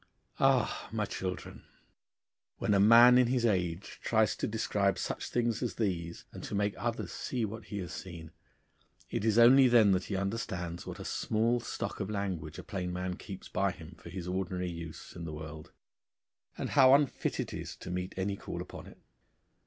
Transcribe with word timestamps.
Ah, 0.39 0.89
my 0.91 1.05
children! 1.05 1.63
when 2.57 2.73
a 2.73 2.79
man 2.79 3.19
in 3.19 3.27
his 3.27 3.45
age 3.45 3.99
tries 4.01 4.35
to 4.35 4.47
describe 4.47 4.97
such 4.97 5.29
things 5.29 5.61
as 5.61 5.75
these, 5.75 6.25
and 6.31 6.43
to 6.43 6.55
make 6.55 6.73
others 6.75 7.11
see 7.11 7.45
what 7.45 7.65
he 7.65 7.77
has 7.77 7.93
seen, 7.93 8.31
it 9.11 9.23
is 9.23 9.37
only 9.37 9.67
then 9.67 9.91
that 9.91 10.05
he 10.05 10.15
understands 10.15 10.87
what 10.87 10.99
a 10.99 11.05
small 11.05 11.59
stock 11.59 11.99
of 11.99 12.09
language 12.09 12.57
a 12.57 12.63
plain 12.63 12.91
man 12.91 13.15
keeps 13.15 13.47
by 13.47 13.69
him 13.71 13.93
for 13.99 14.09
his 14.09 14.27
ordinary 14.27 14.71
use 14.71 15.15
in 15.15 15.23
the 15.23 15.33
world, 15.33 15.71
and 16.57 16.71
how 16.71 16.95
unfit 16.95 17.39
it 17.39 17.53
is 17.53 17.75
to 17.75 17.91
meet 17.91 18.15
any 18.17 18.35
call 18.35 18.59
upon 18.59 18.87
it. 18.87 18.97